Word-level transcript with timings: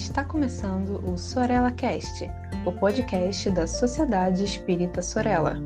Está 0.00 0.24
começando 0.24 0.98
o 1.06 1.16
Sorella 1.16 1.70
Cast, 1.70 2.28
o 2.64 2.72
podcast 2.72 3.50
da 3.50 3.66
Sociedade 3.66 4.42
Espírita 4.42 5.02
Sorella. 5.02 5.56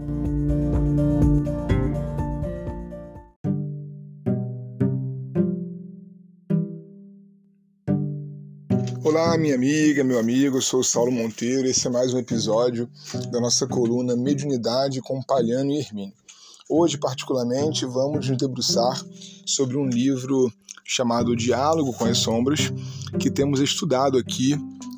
Olá, 9.05 9.39
minha 9.39 9.55
amiga, 9.55 10.03
meu 10.03 10.19
amigo, 10.19 10.57
eu 10.57 10.63
sou 10.63 10.81
o 10.81 10.85
Saulo 10.85 11.13
Monteiro. 11.13 11.69
Esse 11.69 11.87
é 11.87 11.91
mais 11.91 12.13
um 12.13 12.19
episódio 12.19 12.91
da 13.31 13.41
nossa 13.41 13.69
coluna 13.69 14.17
Mediunidade 14.17 15.01
com 15.01 15.23
Palhano 15.23 15.71
e 15.71 15.79
Hermínio. 15.79 16.24
Hoje, 16.69 16.97
particularmente, 16.97 17.85
vamos 17.85 18.27
nos 18.27 18.39
debruçar 18.39 18.99
sobre 19.45 19.77
um 19.77 19.87
livro 19.87 20.51
chamado 20.83 21.37
Diálogo 21.37 21.93
com 21.93 22.07
as 22.07 22.17
Sombras, 22.17 22.73
que 23.21 23.31
temos 23.31 23.61
estudado 23.61 24.17
aqui 24.17 24.57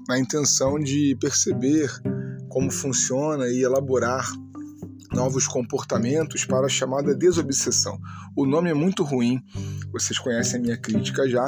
na 0.09 0.17
intenção 0.17 0.79
de 0.79 1.17
perceber 1.21 1.91
como 2.49 2.71
funciona 2.71 3.49
e 3.49 3.65
elaborar 3.65 4.31
novos 5.13 5.49
comportamentos 5.49 6.45
para 6.45 6.67
a 6.67 6.71
chamada 6.71 7.13
desobsessão. 7.13 7.99
O 8.37 8.47
nome 8.47 8.71
é 8.71 8.75
muito 8.75 9.03
ruim, 9.03 9.43
vocês 9.91 10.21
conhecem 10.21 10.61
a 10.61 10.63
minha 10.63 10.77
crítica 10.77 11.29
já. 11.29 11.47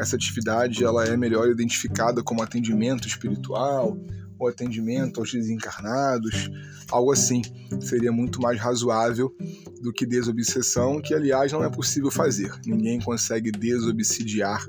Essa 0.00 0.16
atividade 0.16 0.82
ela 0.82 1.04
é 1.04 1.16
melhor 1.16 1.48
identificada 1.48 2.24
como 2.24 2.42
atendimento 2.42 3.06
espiritual 3.06 3.96
ou 4.44 4.50
atendimento 4.50 5.20
aos 5.20 5.32
desencarnados, 5.32 6.50
algo 6.90 7.12
assim. 7.12 7.42
Seria 7.80 8.12
muito 8.12 8.40
mais 8.40 8.60
razoável 8.60 9.34
do 9.82 9.92
que 9.92 10.06
desobsessão, 10.06 11.00
que 11.00 11.14
aliás 11.14 11.52
não 11.52 11.64
é 11.64 11.70
possível 11.70 12.10
fazer. 12.10 12.52
Ninguém 12.64 13.00
consegue 13.00 13.50
desobsidiar 13.50 14.64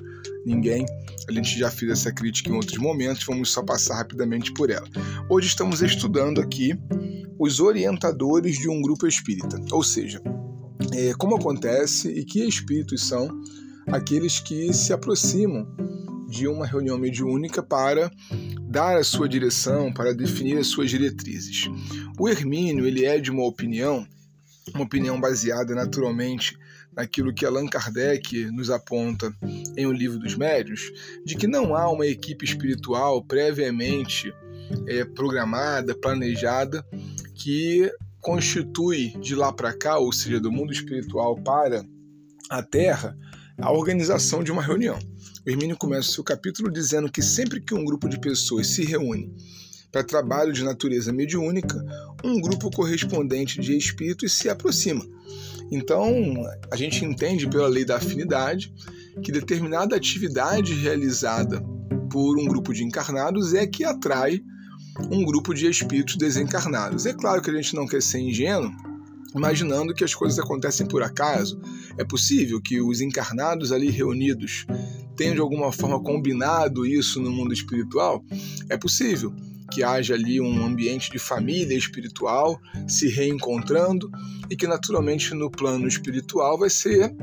ninguém. 0.46 0.86
A 1.28 1.32
gente 1.32 1.58
já 1.58 1.70
fez 1.72 1.92
essa 1.92 2.12
crítica 2.12 2.50
em 2.50 2.54
outros 2.54 2.78
momentos, 2.78 3.26
vamos 3.26 3.50
só 3.50 3.64
passar 3.64 3.96
rapidamente 3.96 4.54
por 4.54 4.70
ela. 4.70 4.88
Hoje 5.30 5.48
estamos 5.48 5.82
estudando 5.82 6.40
aqui 6.40 6.78
os 7.40 7.60
orientadores 7.60 8.58
de 8.58 8.70
um 8.70 8.82
grupo 8.82 9.08
espírita, 9.08 9.60
ou 9.72 9.84
seja, 9.84 10.22
é, 10.94 11.14
como 11.16 11.36
acontece 11.36 12.10
e 12.10 12.24
que 12.24 12.48
espíritos 12.48 13.06
são 13.08 13.30
aqueles 13.88 14.40
que 14.40 14.72
se 14.74 14.94
aproximam 14.94 15.68
de 16.28 16.48
uma 16.48 16.66
reunião 16.66 16.98
mediúnica 16.98 17.62
para 17.62 18.12
dar 18.76 18.98
a 18.98 19.06
sua 19.06 19.30
direção, 19.30 19.90
para 19.90 20.14
definir 20.14 20.58
as 20.58 20.68
suas 20.68 20.90
diretrizes. 20.90 21.70
O 22.20 22.28
Hermínio 22.28 22.86
ele 22.86 23.06
é 23.06 23.18
de 23.18 23.32
uma 23.32 23.46
opinião, 23.46 24.06
uma 24.74 24.84
opinião 24.84 25.18
baseada 25.18 25.74
naturalmente 25.74 26.58
naquilo 26.94 27.34
que 27.34 27.46
Allan 27.46 27.68
Kardec 27.68 28.52
nos 28.52 28.70
aponta 28.70 29.34
em 29.78 29.86
O 29.86 29.94
Livro 29.94 30.20
dos 30.20 30.36
Médios, 30.36 30.92
de 31.26 31.38
que 31.38 31.48
não 31.48 31.74
há 31.74 31.90
uma 31.90 32.06
equipe 32.06 32.44
espiritual 32.44 33.24
previamente 33.24 34.34
é, 34.90 35.06
programada, 35.06 35.96
planejada, 35.96 36.86
que 37.34 37.90
constitui 38.20 39.18
de 39.22 39.36
lá 39.36 39.54
para 39.54 39.72
cá, 39.72 40.00
ou 40.00 40.12
seja, 40.12 40.38
do 40.38 40.52
mundo 40.52 40.74
espiritual 40.74 41.42
para 41.42 41.82
a 42.50 42.62
Terra, 42.62 43.18
a 43.58 43.72
organização 43.72 44.44
de 44.44 44.52
uma 44.52 44.62
reunião. 44.62 45.00
Hermínio 45.46 45.78
começa 45.78 46.10
o 46.10 46.14
seu 46.14 46.24
capítulo 46.24 46.72
dizendo 46.72 47.12
que 47.12 47.22
sempre 47.22 47.62
que 47.62 47.76
um 47.76 47.86
grupo 47.86 48.10
de 48.10 48.20
pessoas 48.20 48.66
se 48.68 48.84
reúne 48.84 49.32
para 49.92 50.04
trabalho 50.04 50.52
de 50.52 50.64
natureza 50.64 51.14
mediúnica, 51.14 51.80
um 52.24 52.42
grupo 52.42 52.72
correspondente 52.72 53.62
de 53.62 53.78
espíritos 53.78 54.34
se 54.34 54.50
aproxima. 54.50 55.06
Então, 55.72 56.12
a 56.72 56.76
gente 56.76 57.06
entende 57.06 57.48
pela 57.48 57.68
lei 57.68 57.86
da 57.86 57.98
afinidade 57.98 58.74
que 59.24 59.32
determinada 59.32 59.96
atividade 59.96 60.74
realizada 60.74 61.62
por 62.12 62.40
um 62.40 62.46
grupo 62.46 62.74
de 62.74 62.84
encarnados 62.84 63.54
é 63.54 63.68
que 63.68 63.84
atrai 63.84 64.42
um 65.12 65.24
grupo 65.24 65.54
de 65.54 65.68
espíritos 65.68 66.18
desencarnados. 66.18 67.06
É 67.06 67.14
claro 67.14 67.42
que 67.42 67.52
a 67.52 67.54
gente 67.54 67.76
não 67.76 67.86
quer 67.86 68.02
ser 68.02 68.20
ingênuo, 68.20 68.72
imaginando 69.36 69.94
que 69.94 70.04
as 70.04 70.16
coisas 70.16 70.40
acontecem 70.40 70.88
por 70.88 71.04
acaso. 71.04 71.60
É 71.98 72.04
possível 72.04 72.60
que 72.60 72.82
os 72.82 73.00
encarnados 73.00 73.72
ali 73.72 73.90
reunidos 73.92 74.66
tenham 75.16 75.36
de 75.36 75.42
alguma 75.42 75.72
forma 75.72 76.02
combinado 76.02 76.86
isso 76.86 77.22
no 77.22 77.32
mundo 77.32 77.54
espiritual? 77.54 78.24
É 78.70 78.78
possível 78.78 79.34
que 79.72 79.84
haja 79.84 80.14
ali 80.14 80.40
um 80.40 80.64
ambiente 80.66 81.12
de 81.12 81.18
família 81.18 81.78
espiritual 81.78 82.60
se 82.88 83.08
reencontrando 83.08 84.10
e 84.50 84.56
que 84.56 84.68
naturalmente 84.68 85.34
no 85.34 85.50
plano 85.50 85.88
espiritual 85.88 86.58
vai 86.58 86.70
ser 86.70 87.16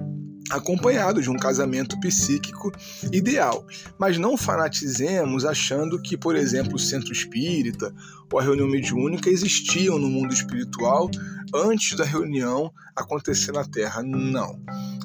acompanhado 0.50 1.22
de 1.22 1.30
um 1.30 1.36
casamento 1.36 1.98
psíquico 2.00 2.72
ideal. 3.12 3.64
Mas 3.98 4.18
não 4.18 4.36
fanatizemos 4.36 5.44
achando 5.44 6.00
que, 6.00 6.16
por 6.16 6.36
exemplo, 6.36 6.74
o 6.74 6.78
centro 6.78 7.12
espírita 7.12 7.94
ou 8.30 8.38
a 8.38 8.42
reunião 8.42 8.68
mediúnica 8.68 9.30
existiam 9.30 9.98
no 9.98 10.08
mundo 10.08 10.32
espiritual 10.32 11.10
antes 11.54 11.96
da 11.96 12.04
reunião 12.04 12.72
acontecer 12.94 13.52
na 13.52 13.64
Terra. 13.64 14.02
Não. 14.02 14.60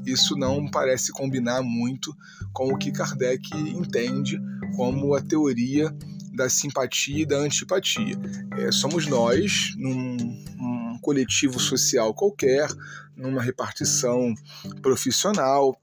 Isso 0.07 0.37
não 0.37 0.65
parece 0.71 1.11
combinar 1.11 1.61
muito 1.61 2.15
com 2.53 2.69
o 2.69 2.77
que 2.77 2.93
Kardec 2.93 3.49
entende 3.53 4.39
como 4.75 5.13
a 5.13 5.21
teoria 5.21 5.93
da 6.33 6.47
simpatia 6.49 7.23
e 7.23 7.25
da 7.25 7.37
antipatia. 7.37 8.17
É, 8.57 8.71
somos 8.71 9.05
nós, 9.05 9.73
num, 9.75 10.15
num 10.55 10.99
coletivo 11.01 11.59
social 11.59 12.13
qualquer, 12.13 12.69
numa 13.17 13.41
repartição 13.41 14.33
profissional, 14.81 15.77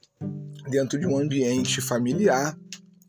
dentro 0.71 0.99
de 0.99 1.07
um 1.07 1.19
ambiente 1.19 1.83
familiar, 1.83 2.57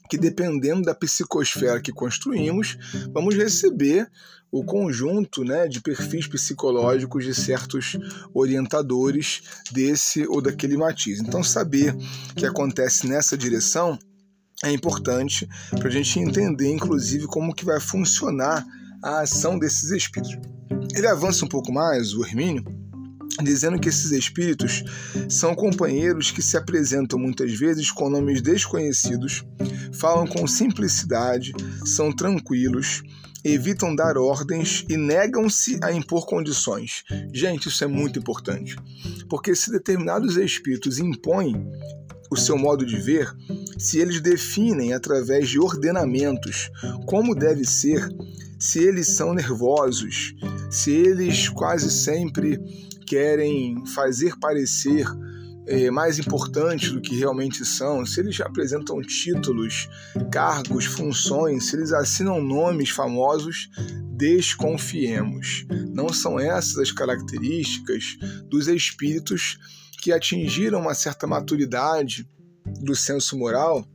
que 0.09 0.17
dependendo 0.17 0.83
da 0.83 0.95
psicosfera 0.95 1.81
que 1.81 1.91
construímos, 1.91 2.77
vamos 3.11 3.35
receber 3.35 4.09
o 4.51 4.63
conjunto 4.63 5.43
né, 5.43 5.67
de 5.67 5.81
perfis 5.81 6.27
psicológicos 6.27 7.25
de 7.25 7.33
certos 7.33 7.97
orientadores 8.33 9.41
desse 9.71 10.25
ou 10.27 10.41
daquele 10.41 10.77
matiz. 10.77 11.19
Então, 11.19 11.43
saber 11.43 11.95
que 12.35 12.45
acontece 12.45 13.07
nessa 13.07 13.37
direção 13.37 13.99
é 14.63 14.71
importante 14.71 15.47
para 15.71 15.89
a 15.89 15.91
gente 15.91 16.19
entender, 16.19 16.69
inclusive, 16.69 17.27
como 17.27 17.53
que 17.53 17.65
vai 17.65 17.79
funcionar 17.79 18.65
a 19.03 19.21
ação 19.21 19.59
desses 19.59 19.91
espíritos. 19.91 20.37
Ele 20.95 21.07
avança 21.07 21.43
um 21.43 21.49
pouco 21.49 21.71
mais, 21.71 22.13
o 22.13 22.23
Hermínio, 22.23 22.63
dizendo 23.41 23.79
que 23.79 23.89
esses 23.89 24.11
espíritos 24.11 24.83
são 25.29 25.55
companheiros 25.55 26.31
que 26.31 26.41
se 26.41 26.57
apresentam 26.57 27.19
muitas 27.19 27.53
vezes 27.53 27.91
com 27.91 28.09
nomes 28.09 28.41
desconhecidos, 28.41 29.43
falam 29.93 30.27
com 30.27 30.47
simplicidade, 30.47 31.53
são 31.85 32.11
tranquilos, 32.11 33.03
evitam 33.43 33.95
dar 33.95 34.17
ordens 34.17 34.85
e 34.89 34.97
negam-se 34.97 35.79
a 35.83 35.91
impor 35.91 36.25
condições. 36.25 37.03
Gente, 37.31 37.69
isso 37.69 37.83
é 37.83 37.87
muito 37.87 38.17
importante, 38.17 38.75
porque 39.29 39.55
se 39.55 39.71
determinados 39.71 40.35
espíritos 40.35 40.97
impõem 40.97 41.55
o 42.31 42.35
seu 42.35 42.57
modo 42.57 42.85
de 42.85 42.97
ver, 42.97 43.31
se 43.77 43.99
eles 43.99 44.19
definem 44.19 44.93
através 44.93 45.47
de 45.47 45.59
ordenamentos 45.59 46.71
como 47.05 47.35
deve 47.35 47.63
ser, 47.65 48.09
se 48.59 48.79
eles 48.79 49.07
são 49.07 49.33
nervosos, 49.33 50.33
se 50.71 50.91
eles 50.91 51.47
quase 51.49 51.91
sempre 51.91 52.59
querem 53.05 53.85
fazer 53.87 54.37
parecer 54.39 55.05
é, 55.67 55.89
mais 55.89 56.19
importantes 56.19 56.91
do 56.91 57.01
que 57.01 57.15
realmente 57.15 57.65
são, 57.65 58.05
se 58.05 58.19
eles 58.19 58.39
apresentam 58.39 59.01
títulos, 59.01 59.89
cargos, 60.31 60.85
funções, 60.85 61.65
se 61.65 61.75
eles 61.75 61.91
assinam 61.91 62.41
nomes 62.41 62.89
famosos, 62.89 63.69
desconfiemos. 64.11 65.65
Não 65.93 66.09
são 66.09 66.39
essas 66.39 66.77
as 66.77 66.91
características 66.91 68.17
dos 68.47 68.67
espíritos 68.67 69.57
que 70.01 70.11
atingiram 70.11 70.81
uma 70.81 70.93
certa 70.93 71.25
maturidade 71.25 72.29
do 72.81 72.95
senso 72.95 73.37
moral 73.37 73.85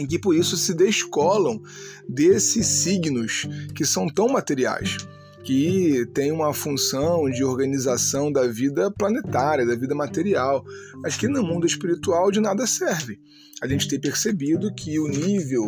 e 0.00 0.06
que 0.06 0.18
por 0.18 0.34
isso 0.34 0.56
se 0.56 0.74
descolam 0.74 1.62
desses 2.08 2.66
signos 2.66 3.46
que 3.74 3.84
são 3.84 4.08
tão 4.08 4.28
materiais, 4.28 4.96
que 5.44 6.06
têm 6.14 6.32
uma 6.32 6.52
função 6.54 7.30
de 7.30 7.44
organização 7.44 8.32
da 8.32 8.46
vida 8.46 8.90
planetária, 8.90 9.66
da 9.66 9.76
vida 9.76 9.94
material, 9.94 10.64
mas 11.02 11.16
que 11.16 11.28
no 11.28 11.42
mundo 11.42 11.66
espiritual 11.66 12.30
de 12.30 12.40
nada 12.40 12.66
serve. 12.66 13.20
A 13.62 13.68
gente 13.68 13.88
tem 13.88 14.00
percebido 14.00 14.74
que 14.74 14.98
o 14.98 15.06
nível 15.06 15.66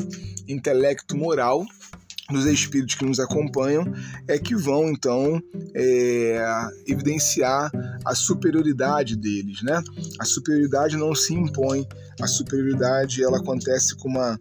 intelecto-moral 0.48 1.64
dos 2.30 2.44
espíritos 2.46 2.96
que 2.96 3.04
nos 3.04 3.20
acompanham 3.20 3.84
é 4.26 4.38
que 4.38 4.54
vão 4.54 4.88
então 4.88 5.40
é, 5.74 6.40
evidenciar 6.86 7.70
a 8.04 8.14
superioridade 8.14 9.16
deles, 9.16 9.62
né? 9.62 9.80
A 10.18 10.24
superioridade 10.24 10.96
não 10.96 11.14
se 11.14 11.34
impõe, 11.34 11.86
a 12.20 12.26
superioridade 12.26 13.22
ela 13.22 13.38
acontece 13.38 13.94
com 13.96 14.08
uma 14.08 14.38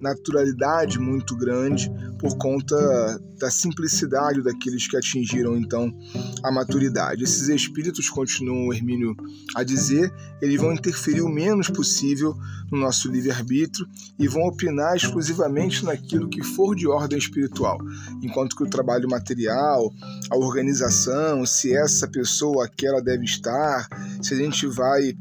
naturalidade 0.00 0.98
muito 0.98 1.34
grande 1.36 1.90
por 2.22 2.38
conta 2.38 3.20
da 3.36 3.50
simplicidade 3.50 4.44
daqueles 4.44 4.86
que 4.86 4.96
atingiram 4.96 5.56
então 5.56 5.92
a 6.40 6.52
maturidade. 6.52 7.24
Esses 7.24 7.48
espíritos 7.48 8.08
continuam 8.08 8.72
Hermínio 8.72 9.16
a 9.56 9.64
dizer, 9.64 10.14
eles 10.40 10.60
vão 10.60 10.72
interferir 10.72 11.20
o 11.20 11.28
menos 11.28 11.68
possível 11.68 12.36
no 12.70 12.78
nosso 12.78 13.10
livre-arbítrio 13.10 13.88
e 14.16 14.28
vão 14.28 14.44
opinar 14.44 14.96
exclusivamente 14.96 15.84
naquilo 15.84 16.28
que 16.28 16.44
for 16.44 16.76
de 16.76 16.86
ordem 16.86 17.18
espiritual, 17.18 17.78
enquanto 18.22 18.54
que 18.54 18.62
o 18.62 18.70
trabalho 18.70 19.10
material, 19.10 19.92
a 20.30 20.36
organização, 20.36 21.44
se 21.44 21.76
essa 21.76 22.06
pessoa 22.06 22.66
aquela 22.66 23.02
deve 23.02 23.24
estar, 23.24 23.88
se 24.22 24.32
a 24.32 24.36
gente 24.36 24.64
vai 24.68 25.16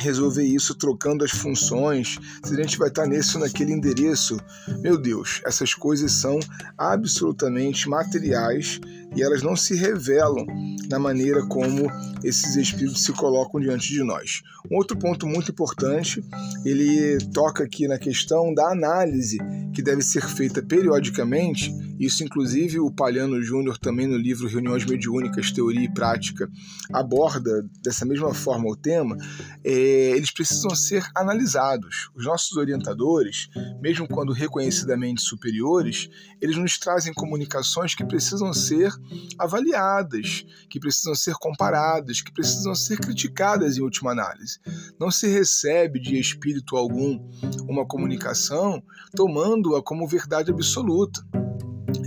resolver 0.00 0.44
isso 0.44 0.74
trocando 0.74 1.24
as 1.24 1.30
funções, 1.30 2.18
se 2.42 2.52
a 2.52 2.56
gente 2.56 2.78
vai 2.78 2.88
estar 2.88 3.06
nesse 3.06 3.36
ou 3.36 3.42
naquele 3.42 3.72
endereço. 3.72 4.38
Meu 4.78 4.96
Deus, 4.96 5.40
essas 5.44 5.74
coisas 5.74 6.12
são 6.12 6.40
absolutamente 6.76 7.88
materiais 7.88 8.80
e 9.14 9.22
elas 9.22 9.42
não 9.42 9.56
se 9.56 9.74
revelam 9.74 10.46
na 10.88 10.98
maneira 10.98 11.46
como 11.46 11.90
esses 12.22 12.56
espíritos 12.56 13.04
se 13.04 13.12
colocam 13.12 13.60
diante 13.60 13.88
de 13.88 14.02
nós. 14.02 14.42
Um 14.70 14.76
outro 14.76 14.96
ponto 14.98 15.26
muito 15.26 15.50
importante, 15.50 16.22
ele 16.64 17.18
toca 17.32 17.64
aqui 17.64 17.88
na 17.88 17.98
questão 17.98 18.52
da 18.52 18.70
análise 18.70 19.38
que 19.72 19.82
deve 19.82 20.02
ser 20.02 20.22
feita 20.26 20.62
periodicamente. 20.62 21.72
Isso, 21.98 22.24
inclusive, 22.24 22.80
o 22.80 22.90
Palhano 22.90 23.42
Júnior, 23.42 23.78
também 23.78 24.06
no 24.06 24.16
livro 24.16 24.48
Reuniões 24.48 24.84
Mediúnicas, 24.84 25.52
Teoria 25.52 25.84
e 25.84 25.92
Prática, 25.92 26.48
aborda 26.92 27.64
dessa 27.82 28.04
mesma 28.04 28.34
forma 28.34 28.68
o 28.68 28.76
tema. 28.76 29.16
É, 29.64 29.70
eles 30.10 30.30
precisam 30.30 30.74
ser 30.74 31.06
analisados. 31.14 32.10
Os 32.14 32.24
nossos 32.24 32.56
orientadores, 32.56 33.48
mesmo 33.80 34.08
quando 34.08 34.32
reconhecidamente 34.32 35.20
superiores, 35.22 36.08
eles 36.40 36.56
nos 36.56 36.78
trazem 36.78 37.12
comunicações 37.12 37.94
que 37.94 38.04
precisam 38.04 38.52
ser 38.52 38.90
avaliadas, 39.38 40.44
que 40.68 40.80
precisam 40.80 41.14
ser 41.14 41.34
comparadas, 41.34 42.20
que 42.20 42.32
precisam 42.32 42.74
ser 42.74 42.98
criticadas 42.98 43.76
em 43.76 43.82
última 43.82 44.12
análise. 44.12 44.58
Não 44.98 45.10
se 45.10 45.26
recebe 45.26 46.00
de 46.00 46.18
espírito 46.18 46.76
algum 46.76 47.20
uma 47.68 47.86
comunicação 47.86 48.82
tomando-a 49.14 49.82
como 49.82 50.06
verdade 50.06 50.50
absoluta. 50.50 51.24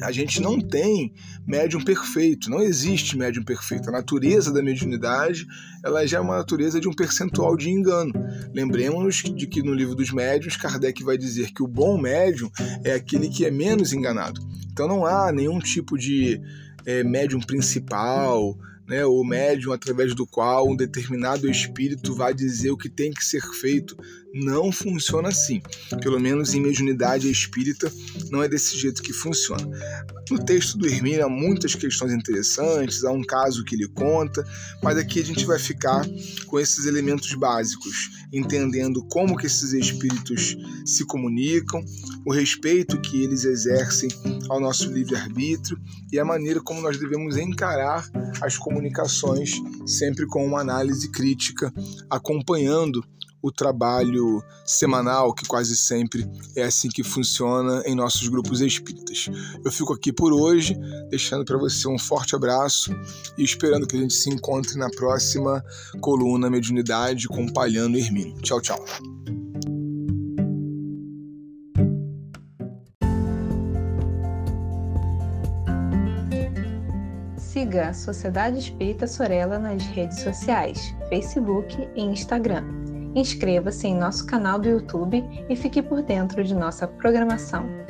A 0.01 0.11
gente 0.11 0.41
não 0.41 0.59
tem 0.59 1.13
médium 1.45 1.83
perfeito, 1.83 2.49
não 2.49 2.61
existe 2.61 3.17
médium 3.17 3.43
perfeito. 3.43 3.89
A 3.89 3.91
natureza 3.91 4.51
da 4.51 4.61
mediunidade 4.61 5.45
ela 5.83 6.05
já 6.05 6.17
é 6.17 6.21
uma 6.21 6.37
natureza 6.37 6.79
de 6.79 6.87
um 6.87 6.93
percentual 6.93 7.55
de 7.55 7.69
engano. 7.69 8.13
Lembremos 8.53 9.23
de 9.23 9.47
que 9.47 9.61
no 9.61 9.73
livro 9.73 9.95
dos 9.95 10.11
médiuns, 10.11 10.57
Kardec 10.57 11.03
vai 11.03 11.17
dizer 11.17 11.51
que 11.51 11.63
o 11.63 11.67
bom 11.67 11.97
médium 11.97 12.49
é 12.83 12.93
aquele 12.93 13.29
que 13.29 13.45
é 13.45 13.51
menos 13.51 13.93
enganado. 13.93 14.41
Então 14.71 14.87
não 14.87 15.05
há 15.05 15.31
nenhum 15.31 15.59
tipo 15.59 15.97
de 15.97 16.41
é, 16.85 17.03
médium 17.03 17.39
principal, 17.39 18.57
né, 18.87 19.05
ou 19.05 19.25
médium 19.25 19.71
através 19.71 20.13
do 20.13 20.25
qual 20.27 20.69
um 20.69 20.75
determinado 20.75 21.49
espírito 21.49 22.13
vai 22.13 22.33
dizer 22.33 22.71
o 22.71 22.77
que 22.77 22.89
tem 22.89 23.11
que 23.11 23.23
ser 23.23 23.41
feito. 23.41 23.97
Não 24.33 24.71
funciona 24.71 25.29
assim. 25.29 25.61
Pelo 26.01 26.19
menos 26.19 26.55
em 26.55 26.61
mediunidade 26.61 27.29
espírita 27.29 27.91
não 28.31 28.41
é 28.41 28.49
desse 28.49 28.75
jeito 28.75 29.03
que 29.03 29.13
funciona. 29.13 29.63
No 30.31 30.43
texto 30.43 30.75
do 30.75 30.87
Hermínio 30.87 31.23
há 31.23 31.29
muitas 31.29 31.75
questões 31.75 32.11
interessantes, 32.11 33.03
há 33.03 33.11
um 33.11 33.21
caso 33.21 33.63
que 33.63 33.75
ele 33.75 33.87
conta, 33.89 34.43
mas 34.81 34.97
aqui 34.97 35.19
a 35.19 35.25
gente 35.25 35.45
vai 35.45 35.59
ficar 35.59 36.03
com 36.47 36.59
esses 36.59 36.87
elementos 36.87 37.31
básicos, 37.35 38.09
entendendo 38.33 39.05
como 39.07 39.37
que 39.37 39.45
esses 39.45 39.71
espíritos 39.73 40.57
se 40.83 41.05
comunicam, 41.05 41.83
o 42.25 42.33
respeito 42.33 42.99
que 43.01 43.23
eles 43.23 43.43
exercem 43.45 44.09
ao 44.49 44.59
nosso 44.59 44.91
livre-arbítrio 44.91 45.77
e 46.11 46.17
a 46.17 46.25
maneira 46.25 46.59
como 46.59 46.81
nós 46.81 46.97
devemos 46.97 47.37
encarar 47.37 48.09
as 48.41 48.57
comunicações, 48.57 49.61
sempre 49.85 50.25
com 50.25 50.43
uma 50.43 50.61
análise 50.61 51.11
crítica, 51.11 51.71
acompanhando 52.09 53.03
o 53.43 53.51
trabalho 53.51 54.41
semanal, 54.65 55.33
que 55.33 55.45
quase 55.45 55.75
sempre 55.75 56.25
é 56.55 56.63
assim 56.63 56.87
que 56.87 57.03
funciona 57.03 57.83
em 57.85 57.93
nossos 57.93 58.29
grupos 58.29 58.61
espíritas. 58.61 59.27
Eu 59.63 59.69
fico 59.69 59.91
aqui 59.91 60.13
por 60.13 60.31
hoje, 60.31 60.79
deixando 61.09 61.43
para 61.43 61.57
você 61.57 61.89
um 61.89 61.99
forte 61.99 62.35
abraço 62.37 62.95
e 63.37 63.43
esperando 63.43 63.85
que 63.85 63.97
a 63.97 63.99
gente 63.99 64.13
se 64.13 64.29
encontre 64.29 64.77
na 64.77 64.89
próxima 64.89 65.61
coluna 65.99 66.49
Mediunidade 66.49 67.27
com 67.27 67.45
Palhano 67.51 67.97
Hermínio. 67.97 68.37
Tchau, 68.41 68.61
tchau. 68.61 68.83
Siga 77.35 77.89
a 77.89 77.93
Sociedade 77.93 78.59
Espírita 78.59 79.05
Sorella 79.05 79.59
nas 79.59 79.83
redes 79.83 80.21
sociais, 80.21 80.79
Facebook 81.09 81.75
e 81.95 82.01
Instagram 82.01 82.82
Inscreva-se 83.15 83.87
em 83.87 83.95
nosso 83.95 84.25
canal 84.25 84.59
do 84.59 84.67
YouTube 84.67 85.23
e 85.47 85.55
fique 85.55 85.81
por 85.81 86.01
dentro 86.01 86.43
de 86.43 86.55
nossa 86.55 86.87
programação. 86.87 87.82